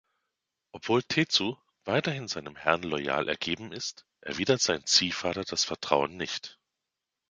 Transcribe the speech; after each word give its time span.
Obwohl 0.71 1.03
Tetsu 1.03 1.57
weiterhin 1.85 2.27
seinem 2.27 2.55
Herrn 2.55 2.81
loyal 2.81 3.29
ergeben 3.29 3.71
ist, 3.71 4.07
erwidert 4.21 4.59
sein 4.59 4.83
Ziehvater 4.87 5.43
das 5.43 5.63
Vertrauen 5.63 6.17
nicht. 6.17 6.57